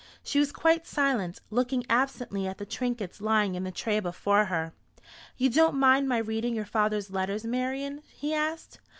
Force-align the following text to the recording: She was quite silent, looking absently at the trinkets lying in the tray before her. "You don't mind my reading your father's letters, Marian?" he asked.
She 0.23 0.39
was 0.39 0.51
quite 0.51 0.87
silent, 0.87 1.41
looking 1.51 1.85
absently 1.87 2.47
at 2.47 2.57
the 2.57 2.65
trinkets 2.65 3.21
lying 3.21 3.53
in 3.53 3.63
the 3.65 3.71
tray 3.71 3.99
before 3.99 4.45
her. 4.45 4.73
"You 5.37 5.47
don't 5.51 5.77
mind 5.77 6.09
my 6.09 6.17
reading 6.17 6.55
your 6.55 6.65
father's 6.65 7.11
letters, 7.11 7.45
Marian?" 7.45 8.01
he 8.11 8.33
asked. 8.33 8.79